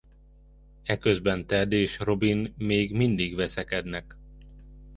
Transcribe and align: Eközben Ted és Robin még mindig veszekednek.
Eközben 0.83 1.45
Ted 1.47 1.71
és 1.71 1.99
Robin 1.99 2.53
még 2.57 2.91
mindig 2.91 3.35
veszekednek. 3.35 4.17